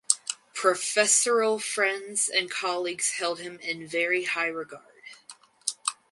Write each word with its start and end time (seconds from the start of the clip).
Professorial 0.55 1.59
friends 1.59 2.27
and 2.27 2.49
colleagues 2.49 3.11
held 3.19 3.37
him 3.39 3.59
in 3.59 3.85
very 3.85 4.23
high 4.23 4.47
regard. 4.47 5.03